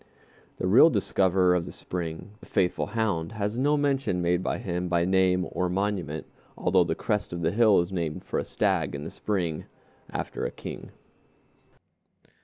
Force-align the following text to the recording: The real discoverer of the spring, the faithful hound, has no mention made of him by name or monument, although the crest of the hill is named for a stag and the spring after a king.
The 0.57 0.65
real 0.65 0.89
discoverer 0.89 1.53
of 1.53 1.65
the 1.67 1.71
spring, 1.71 2.31
the 2.39 2.47
faithful 2.47 2.87
hound, 2.87 3.33
has 3.33 3.59
no 3.59 3.77
mention 3.77 4.19
made 4.19 4.43
of 4.47 4.61
him 4.61 4.87
by 4.87 5.05
name 5.05 5.45
or 5.51 5.69
monument, 5.69 6.25
although 6.57 6.83
the 6.83 6.95
crest 6.95 7.31
of 7.31 7.43
the 7.43 7.51
hill 7.51 7.79
is 7.81 7.91
named 7.91 8.23
for 8.23 8.39
a 8.39 8.43
stag 8.45 8.95
and 8.95 9.05
the 9.05 9.11
spring 9.11 9.65
after 10.11 10.43
a 10.43 10.49
king. 10.49 10.89